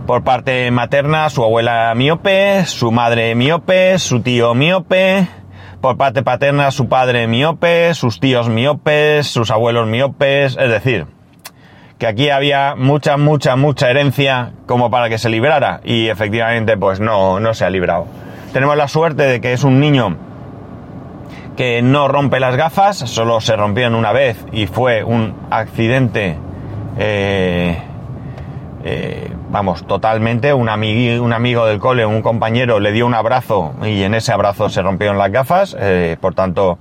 por 0.05 0.23
parte 0.23 0.69
materna 0.71 1.29
su 1.29 1.43
abuela 1.43 1.93
miope, 1.95 2.65
su 2.65 2.91
madre 2.91 3.33
miope, 3.35 3.99
su 3.99 4.21
tío 4.21 4.53
miope, 4.53 5.27
por 5.81 5.97
parte 5.97 6.23
paterna 6.23 6.71
su 6.71 6.87
padre 6.87 7.27
miope, 7.27 7.93
sus 7.93 8.19
tíos 8.19 8.49
miopes, 8.49 9.27
sus 9.27 9.51
abuelos 9.51 9.87
miopes, 9.87 10.57
es 10.59 10.69
decir, 10.69 11.07
que 11.97 12.07
aquí 12.07 12.29
había 12.29 12.75
mucha, 12.75 13.17
mucha, 13.17 13.55
mucha 13.55 13.89
herencia 13.89 14.51
como 14.65 14.91
para 14.91 15.09
que 15.09 15.17
se 15.17 15.29
librara 15.29 15.81
y 15.83 16.07
efectivamente 16.07 16.77
pues 16.77 16.99
no, 16.99 17.39
no 17.39 17.53
se 17.53 17.65
ha 17.65 17.69
librado. 17.69 18.05
Tenemos 18.53 18.77
la 18.77 18.87
suerte 18.87 19.23
de 19.23 19.41
que 19.41 19.53
es 19.53 19.63
un 19.63 19.79
niño 19.79 20.17
que 21.55 21.81
no 21.81 22.07
rompe 22.07 22.39
las 22.39 22.55
gafas, 22.55 22.97
solo 22.97 23.41
se 23.41 23.55
rompieron 23.55 23.95
una 23.95 24.13
vez 24.13 24.45
y 24.51 24.67
fue 24.67 25.03
un 25.03 25.35
accidente, 25.49 26.37
eh, 26.99 27.77
eh, 28.83 29.31
vamos, 29.49 29.85
totalmente. 29.87 30.53
Un, 30.53 30.69
un, 30.69 31.33
amigo 31.33 31.65
del 31.65 31.79
cole, 31.79 32.05
un 32.05 32.21
compañero, 32.21 32.79
le 32.79 32.91
dio 32.91 33.07
un 33.07 33.15
abrazo 33.15 33.73
y 33.83 34.03
en 34.03 34.13
ese 34.13 34.31
abrazo 34.31 34.69
se 34.69 34.83
rompieron 34.83 35.17
las 35.17 35.31
gafas, 35.31 35.75
eh, 35.79 36.15
por 36.21 36.35
tanto, 36.35 36.77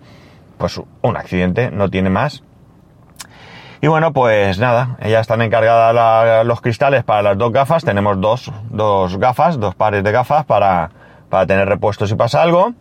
pues 0.58 0.78
un 1.00 1.16
accidente, 1.16 1.70
no 1.70 1.88
tiene 1.88 2.10
más. 2.10 2.42
Y 3.80 3.88
bueno, 3.88 4.12
pues 4.12 4.58
nada, 4.58 4.96
ya 5.06 5.20
están 5.20 5.42
encargadas 5.42 6.46
los 6.46 6.60
cristales 6.60 7.04
para 7.04 7.22
las 7.22 7.38
dos 7.38 7.52
gafas. 7.52 7.84
Tenemos 7.84 8.20
dos, 8.20 8.50
dos 8.70 9.18
gafas, 9.18 9.60
dos 9.60 9.74
pares 9.74 10.02
de 10.02 10.12
gafas 10.12 10.44
para, 10.44 10.90
para 11.28 11.46
tener 11.46 11.68
repuestos 11.68 12.08
si 12.08 12.14
pasa 12.14 12.42
algo. 12.42 12.72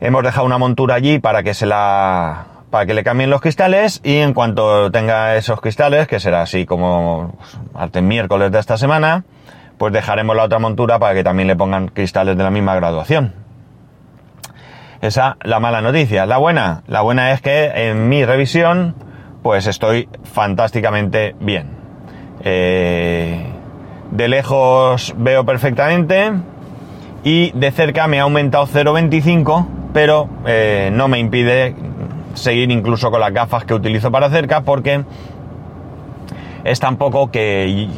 Hemos 0.00 0.22
dejado 0.22 0.46
una 0.46 0.58
montura 0.58 0.94
allí 0.94 1.18
para 1.18 1.42
que 1.42 1.54
se 1.54 1.66
la 1.66 2.46
para 2.70 2.86
que 2.86 2.94
le 2.94 3.02
cambien 3.02 3.30
los 3.30 3.40
cristales 3.40 4.00
y 4.04 4.18
en 4.18 4.34
cuanto 4.34 4.90
tenga 4.90 5.36
esos 5.36 5.60
cristales, 5.60 6.06
que 6.06 6.20
será 6.20 6.42
así 6.42 6.66
como 6.66 7.34
pues, 7.72 8.02
miércoles 8.02 8.52
de 8.52 8.58
esta 8.58 8.76
semana, 8.76 9.24
pues 9.78 9.92
dejaremos 9.92 10.36
la 10.36 10.44
otra 10.44 10.58
montura 10.58 10.98
para 10.98 11.14
que 11.14 11.24
también 11.24 11.48
le 11.48 11.56
pongan 11.56 11.88
cristales 11.88 12.36
de 12.36 12.44
la 12.44 12.50
misma 12.50 12.74
graduación. 12.74 13.32
Esa 15.00 15.36
la 15.42 15.60
mala 15.60 15.80
noticia. 15.80 16.26
La 16.26 16.38
buena, 16.38 16.82
la 16.88 17.00
buena 17.00 17.32
es 17.32 17.40
que 17.40 17.88
en 17.88 18.08
mi 18.08 18.24
revisión, 18.24 18.94
pues 19.42 19.66
estoy 19.66 20.08
fantásticamente 20.24 21.34
bien. 21.40 21.70
Eh, 22.40 23.46
de 24.10 24.28
lejos 24.28 25.14
veo 25.16 25.44
perfectamente 25.44 26.32
y 27.24 27.50
de 27.52 27.70
cerca 27.70 28.06
me 28.06 28.20
ha 28.20 28.22
aumentado 28.22 28.66
0,25, 28.66 29.66
pero 29.92 30.28
eh, 30.46 30.90
no 30.92 31.08
me 31.08 31.18
impide 31.18 31.74
seguir 32.34 32.70
incluso 32.70 33.10
con 33.10 33.20
las 33.20 33.32
gafas 33.32 33.64
que 33.64 33.74
utilizo 33.74 34.10
para 34.10 34.30
cerca 34.30 34.62
porque 34.62 35.04
es 36.64 36.80
tampoco 36.80 37.30
que 37.30 37.88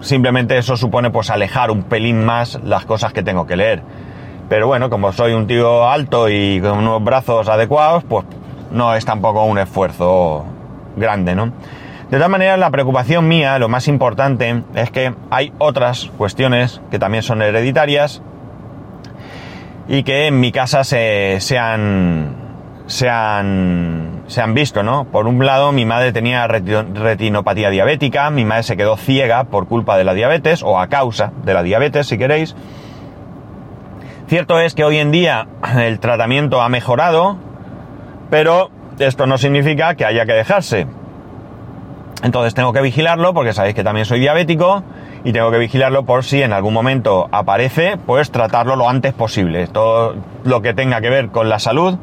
simplemente 0.00 0.58
eso 0.58 0.76
supone 0.76 1.10
pues 1.10 1.30
alejar 1.30 1.70
un 1.70 1.84
pelín 1.84 2.24
más 2.24 2.60
las 2.62 2.84
cosas 2.84 3.12
que 3.12 3.22
tengo 3.22 3.46
que 3.46 3.56
leer. 3.56 3.82
Pero 4.48 4.66
bueno, 4.66 4.90
como 4.90 5.12
soy 5.12 5.32
un 5.32 5.46
tío 5.46 5.88
alto 5.88 6.28
y 6.28 6.60
con 6.60 6.78
unos 6.78 7.02
brazos 7.02 7.48
adecuados, 7.48 8.04
pues 8.04 8.26
no 8.70 8.94
es 8.94 9.04
tampoco 9.04 9.44
un 9.44 9.58
esfuerzo 9.58 10.44
grande, 10.96 11.34
¿no? 11.34 11.52
De 12.10 12.18
todas 12.18 12.30
maneras, 12.30 12.58
la 12.58 12.70
preocupación 12.70 13.26
mía, 13.26 13.58
lo 13.58 13.68
más 13.68 13.88
importante, 13.88 14.62
es 14.74 14.90
que 14.90 15.14
hay 15.30 15.52
otras 15.58 16.10
cuestiones 16.16 16.80
que 16.90 16.98
también 16.98 17.22
son 17.22 17.42
hereditarias 17.42 18.22
y 19.88 20.02
que 20.02 20.26
en 20.26 20.38
mi 20.38 20.52
casa 20.52 20.84
se, 20.84 21.38
se, 21.40 21.58
han, 21.58 22.36
se, 22.86 23.06
se 23.06 24.40
han 24.40 24.54
visto, 24.54 24.82
¿no? 24.82 25.04
Por 25.04 25.26
un 25.26 25.44
lado, 25.44 25.72
mi 25.72 25.86
madre 25.86 26.12
tenía 26.12 26.46
retinopatía 26.46 27.70
diabética, 27.70 28.30
mi 28.30 28.44
madre 28.44 28.62
se 28.64 28.76
quedó 28.76 28.96
ciega 28.96 29.44
por 29.44 29.66
culpa 29.66 29.96
de 29.96 30.04
la 30.04 30.14
diabetes 30.14 30.62
o 30.62 30.78
a 30.78 30.88
causa 30.88 31.32
de 31.44 31.54
la 31.54 31.62
diabetes, 31.62 32.06
si 32.06 32.18
queréis. 32.18 32.54
Cierto 34.28 34.60
es 34.60 34.74
que 34.74 34.84
hoy 34.84 34.98
en 34.98 35.10
día 35.10 35.48
el 35.76 35.98
tratamiento 36.00 36.62
ha 36.62 36.68
mejorado, 36.68 37.36
pero 38.30 38.70
esto 38.98 39.26
no 39.26 39.38
significa 39.38 39.94
que 39.94 40.04
haya 40.04 40.26
que 40.26 40.32
dejarse. 40.32 40.86
Entonces 42.22 42.54
tengo 42.54 42.72
que 42.72 42.80
vigilarlo 42.80 43.34
porque 43.34 43.52
sabéis 43.52 43.74
que 43.74 43.84
también 43.84 44.06
soy 44.06 44.18
diabético 44.18 44.82
y 45.24 45.32
tengo 45.32 45.50
que 45.50 45.58
vigilarlo 45.58 46.04
por 46.04 46.24
si 46.24 46.42
en 46.42 46.52
algún 46.52 46.72
momento 46.72 47.28
aparece, 47.32 47.98
pues 48.06 48.30
tratarlo 48.30 48.76
lo 48.76 48.88
antes 48.88 49.12
posible. 49.12 49.66
Todo 49.66 50.14
lo 50.44 50.62
que 50.62 50.72
tenga 50.72 51.00
que 51.00 51.10
ver 51.10 51.28
con 51.28 51.48
la 51.48 51.58
salud, 51.58 51.98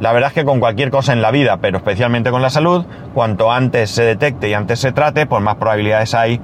la 0.00 0.12
verdad 0.12 0.28
es 0.28 0.34
que 0.34 0.44
con 0.44 0.60
cualquier 0.60 0.90
cosa 0.90 1.12
en 1.12 1.22
la 1.22 1.30
vida, 1.30 1.58
pero 1.60 1.78
especialmente 1.78 2.30
con 2.30 2.40
la 2.40 2.50
salud, 2.50 2.84
cuanto 3.14 3.50
antes 3.50 3.90
se 3.90 4.04
detecte 4.04 4.48
y 4.48 4.54
antes 4.54 4.78
se 4.78 4.92
trate, 4.92 5.26
pues 5.26 5.42
más 5.42 5.56
probabilidades 5.56 6.14
hay 6.14 6.40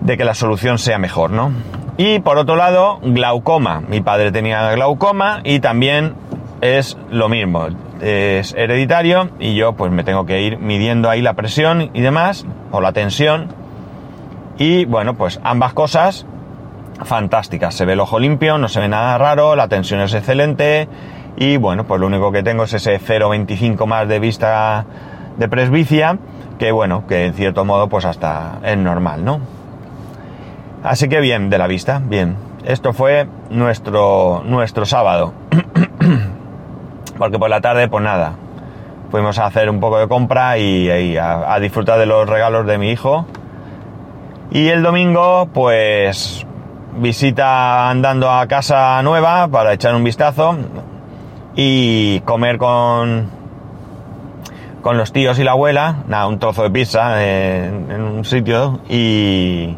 de 0.00 0.16
que 0.16 0.24
la 0.24 0.34
solución 0.34 0.78
sea 0.78 0.98
mejor, 0.98 1.30
¿no? 1.30 1.52
Y 1.96 2.20
por 2.20 2.38
otro 2.38 2.56
lado, 2.56 2.98
glaucoma. 3.02 3.82
Mi 3.86 4.00
padre 4.00 4.32
tenía 4.32 4.70
glaucoma 4.72 5.40
y 5.44 5.60
también 5.60 6.14
es 6.60 6.96
lo 7.10 7.28
mismo. 7.28 7.68
Es 8.00 8.54
hereditario 8.54 9.30
y 9.38 9.54
yo 9.54 9.74
pues 9.74 9.92
me 9.92 10.04
tengo 10.04 10.24
que 10.26 10.40
ir 10.42 10.58
midiendo 10.58 11.10
ahí 11.10 11.20
la 11.20 11.34
presión 11.34 11.90
y 11.92 12.00
demás, 12.00 12.46
o 12.70 12.80
la 12.80 12.92
tensión, 12.92 13.48
y 14.60 14.84
bueno, 14.84 15.14
pues 15.14 15.40
ambas 15.42 15.72
cosas 15.72 16.26
fantásticas. 17.04 17.74
Se 17.74 17.86
ve 17.86 17.94
el 17.94 18.00
ojo 18.00 18.18
limpio, 18.18 18.58
no 18.58 18.68
se 18.68 18.78
ve 18.78 18.88
nada 18.88 19.16
raro, 19.16 19.56
la 19.56 19.68
tensión 19.68 20.00
es 20.00 20.12
excelente 20.12 20.86
y 21.36 21.56
bueno, 21.56 21.84
pues 21.84 21.98
lo 21.98 22.06
único 22.06 22.30
que 22.30 22.42
tengo 22.42 22.64
es 22.64 22.74
ese 22.74 23.00
0,25 23.00 23.86
más 23.86 24.06
de 24.06 24.20
vista 24.20 24.84
de 25.38 25.48
presbicia, 25.48 26.18
que 26.58 26.72
bueno, 26.72 27.06
que 27.06 27.24
en 27.26 27.34
cierto 27.34 27.64
modo 27.64 27.88
pues 27.88 28.04
hasta 28.04 28.58
es 28.62 28.76
normal, 28.76 29.24
¿no? 29.24 29.40
Así 30.82 31.08
que 31.08 31.20
bien, 31.20 31.48
de 31.48 31.56
la 31.56 31.66
vista, 31.66 32.00
bien. 32.04 32.36
Esto 32.64 32.92
fue 32.92 33.26
nuestro, 33.48 34.42
nuestro 34.44 34.84
sábado. 34.84 35.32
Porque 37.20 37.38
por 37.38 37.50
la 37.50 37.60
tarde, 37.60 37.86
pues 37.86 38.02
nada, 38.02 38.32
fuimos 39.10 39.38
a 39.38 39.44
hacer 39.44 39.68
un 39.68 39.78
poco 39.78 39.98
de 39.98 40.08
compra 40.08 40.56
y, 40.56 41.18
a 41.18 41.58
disfrutar 41.60 41.98
de 41.98 42.06
los 42.06 42.26
regalos 42.26 42.66
de 42.66 42.78
mi 42.78 42.90
hijo. 42.90 43.26
Y 44.50 44.68
el 44.68 44.82
domingo, 44.82 45.46
pues 45.52 46.46
visita 46.96 47.90
andando 47.90 48.30
a 48.30 48.46
casa 48.46 49.02
nueva 49.02 49.48
para 49.48 49.74
echar 49.74 49.94
un 49.94 50.02
vistazo 50.02 50.56
y 51.54 52.20
comer 52.20 52.56
con, 52.56 53.28
con 54.80 54.96
los 54.96 55.12
tíos 55.12 55.38
y 55.38 55.44
la 55.44 55.50
abuela, 55.50 55.96
nada, 56.08 56.26
un 56.26 56.38
trozo 56.38 56.62
de 56.62 56.70
pizza 56.70 57.22
en, 57.22 58.00
un 58.00 58.24
sitio 58.24 58.80
y, 58.88 59.76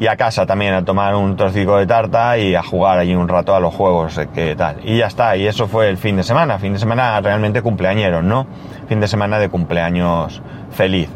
y, 0.00 0.06
a 0.06 0.16
casa 0.16 0.46
también 0.46 0.74
a 0.74 0.84
tomar 0.84 1.14
un 1.14 1.36
trocico 1.36 1.76
de 1.76 1.86
tarta 1.86 2.38
y 2.38 2.54
a 2.54 2.62
jugar 2.62 2.98
allí 2.98 3.14
un 3.14 3.28
rato 3.28 3.54
a 3.54 3.60
los 3.60 3.74
juegos 3.74 4.18
eh, 4.18 4.28
que 4.34 4.56
tal. 4.56 4.76
Y 4.82 4.98
ya 4.98 5.06
está, 5.06 5.36
y 5.36 5.46
eso 5.46 5.68
fue 5.68 5.88
el 5.88 5.98
fin 5.98 6.16
de 6.16 6.22
semana, 6.22 6.58
fin 6.58 6.72
de 6.72 6.78
semana 6.78 7.20
realmente 7.20 7.62
cumpleañeros, 7.62 8.24
¿no? 8.24 8.46
Fin 8.88 9.00
de 9.00 9.08
semana 9.08 9.38
de 9.38 9.48
cumpleaños 9.48 10.42
feliz. 10.70 11.10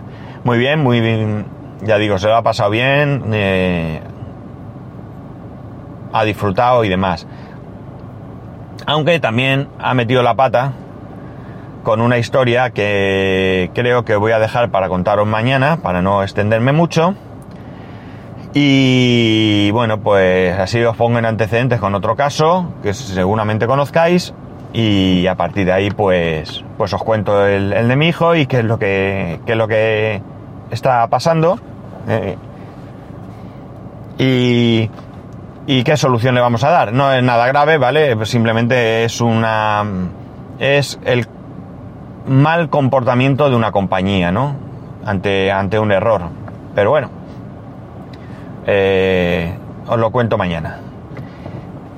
Muy 0.45 0.59
bien, 0.59 0.83
muy 0.83 1.00
bien, 1.00 1.47
ya 1.83 1.99
digo, 1.99 2.19
se 2.19 2.29
lo 2.29 2.37
ha 2.37 2.43
pasado 2.43 2.71
bien, 2.71 3.25
eh, 3.33 4.00
ha 6.12 6.25
disfrutado 6.25 6.85
y 6.85 6.88
demás. 6.88 7.26
Aunque 8.87 9.19
también 9.19 9.69
ha 9.79 9.95
metido 9.95 10.23
la 10.23 10.35
pata 10.35 10.73
con 11.85 12.00
una 12.00 12.19
historia 12.19 12.71
que 12.71 13.71
creo 13.75 14.05
que 14.05 14.17
voy 14.17 14.33
a 14.33 14.38
dejar 14.38 14.71
para 14.71 14.88
contaros 14.88 15.26
mañana, 15.26 15.79
para 15.83 16.03
no 16.03 16.23
extenderme 16.23 16.73
mucho. 16.73 17.14
Y 18.56 19.73
bueno, 19.73 19.99
pues 19.99 20.56
así 20.56 20.82
os 20.84 20.96
pongo 20.96 21.18
en 21.18 21.25
antecedentes 21.25 21.80
con 21.80 21.92
otro 21.96 22.14
caso 22.14 22.73
que 22.84 22.94
seguramente 22.94 23.66
conozcáis 23.66 24.32
y 24.73 25.26
a 25.26 25.34
partir 25.34 25.66
de 25.66 25.73
ahí 25.73 25.90
pues, 25.90 26.64
pues 26.78 26.92
os 26.92 27.02
cuento 27.02 27.44
el, 27.46 27.70
de 27.70 27.96
mi 27.96 28.08
hijo 28.08 28.37
y 28.37 28.46
qué 28.46 28.61
es 28.61 28.64
lo 28.64 28.78
que, 28.78 29.40
qué 29.44 29.52
es 29.52 29.58
lo 29.58 29.66
que 29.66 30.23
está 30.70 31.04
pasando 31.08 31.58
eh, 32.08 32.37
y, 34.18 34.88
y 35.66 35.82
qué 35.82 35.96
solución 35.96 36.37
le 36.37 36.40
vamos 36.40 36.62
a 36.62 36.70
dar. 36.70 36.92
No 36.92 37.12
es 37.12 37.25
nada 37.25 37.49
grave, 37.49 37.76
¿vale? 37.78 38.25
Simplemente 38.25 39.04
es 39.04 39.20
una... 39.20 39.84
es 40.61 41.00
el 41.04 41.26
mal 42.28 42.68
comportamiento 42.68 43.50
de 43.50 43.56
una 43.56 43.73
compañía, 43.73 44.30
¿no? 44.30 44.54
Ante, 45.04 45.50
ante 45.50 45.80
un 45.80 45.90
error. 45.90 46.23
Pero 46.75 46.90
bueno, 46.90 47.11
eh, 48.66 49.54
os 49.87 49.99
lo 49.99 50.11
cuento 50.11 50.38
mañana. 50.38 50.80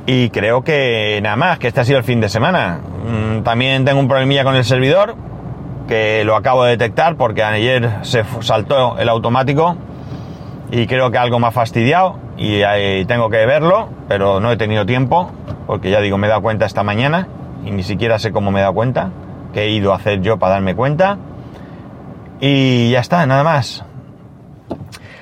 Y 0.07 0.31
creo 0.31 0.63
que 0.63 1.19
nada 1.23 1.37
más, 1.37 1.59
que 1.59 1.69
este 1.69 1.81
ha 1.81 1.85
sido 1.85 1.99
el 1.99 2.05
fin 2.05 2.21
de 2.21 2.29
semana. 2.29 2.79
Mm, 3.07 3.43
también 3.43 3.85
tengo 3.85 3.99
un 3.99 4.09
problemilla 4.09 4.45
con 4.45 4.55
el 4.55 4.65
servidor, 4.65 5.17
que 5.89 6.23
lo 6.25 6.37
acabo 6.37 6.65
de 6.65 6.71
detectar 6.71 7.17
porque 7.17 7.43
ayer 7.43 7.91
se 8.03 8.25
saltó 8.41 8.99
el 8.99 9.09
automático 9.09 9.77
y 10.71 10.87
creo 10.87 11.11
que 11.11 11.19
algo 11.19 11.39
me 11.39 11.47
ha 11.47 11.51
fastidiado 11.53 12.19
y 12.37 12.63
ahí 12.63 13.05
tengo 13.05 13.31
que 13.31 13.47
verlo, 13.47 13.89
pero 14.09 14.41
no 14.41 14.51
he 14.51 14.57
tenido 14.57 14.85
tiempo, 14.85 15.31
porque 15.67 15.91
ya 15.91 16.01
digo, 16.01 16.19
me 16.19 16.27
he 16.27 16.31
dado 16.31 16.43
cuenta 16.43 16.67
esta 16.67 16.83
mañana 16.83 17.29
y 17.65 17.71
ni 17.71 17.83
siquiera 17.83 18.19
sé 18.19 18.33
cómo 18.33 18.51
me 18.51 18.61
he 18.61 18.63
dado 18.63 18.75
cuenta, 18.75 19.11
que 19.53 19.63
he 19.63 19.71
ido 19.71 19.93
a 19.93 19.97
hacer 19.97 20.21
yo 20.21 20.39
para 20.39 20.55
darme 20.55 20.75
cuenta. 20.75 21.19
Y 22.41 22.91
ya 22.91 23.01
está, 23.01 23.25
nada 23.27 23.43
más. 23.43 23.85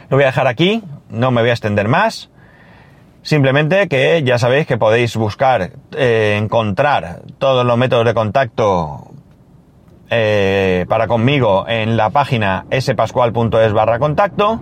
Lo 0.09 0.17
voy 0.17 0.25
a 0.25 0.27
dejar 0.27 0.47
aquí, 0.47 0.83
no 1.11 1.31
me 1.31 1.41
voy 1.41 1.51
a 1.51 1.55
extender 1.55 1.89
más. 1.89 2.31
Simplemente 3.23 3.89
que 3.89 4.23
ya 4.23 4.39
sabéis 4.39 4.67
que 4.67 4.77
podéis 4.77 5.17
buscar, 5.17 5.71
eh, 5.97 6.39
encontrar 6.39 7.23
todos 7.39 7.65
los 7.65 7.79
métodos 7.79 8.05
de 8.05 8.13
contacto 8.13 9.13
eh, 10.11 10.85
para 10.89 11.07
conmigo 11.07 11.65
en 11.67 11.97
la 11.97 12.11
página 12.11 12.67
spascual.es 12.79 13.73
barra 13.73 13.99
contacto 13.99 14.61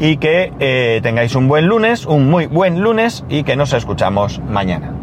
y 0.00 0.16
que 0.16 0.52
eh, 0.58 1.00
tengáis 1.02 1.36
un 1.36 1.46
buen 1.46 1.66
lunes, 1.66 2.06
un 2.06 2.28
muy 2.28 2.46
buen 2.46 2.80
lunes 2.80 3.24
y 3.28 3.44
que 3.44 3.54
nos 3.54 3.72
escuchamos 3.72 4.40
mañana. 4.40 4.99